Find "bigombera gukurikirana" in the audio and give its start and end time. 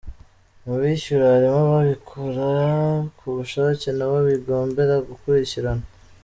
4.27-5.85